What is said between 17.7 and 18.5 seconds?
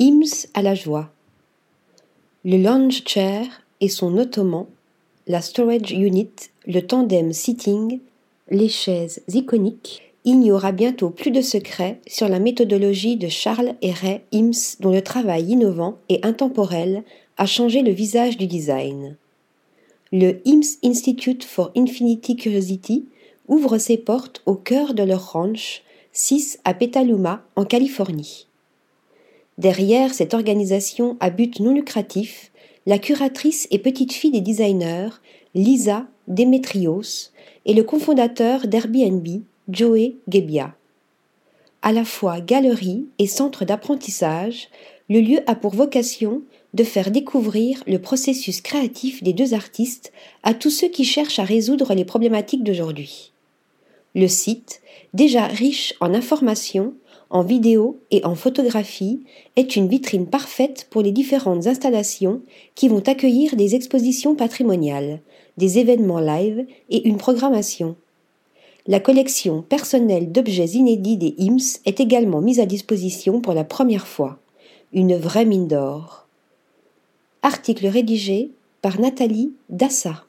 le visage du